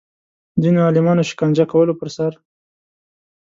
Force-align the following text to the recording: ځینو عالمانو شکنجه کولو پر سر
ځینو 0.61 0.79
عالمانو 0.87 1.27
شکنجه 1.29 1.65
کولو 1.71 1.93
پر 1.99 2.09
سر 2.15 2.31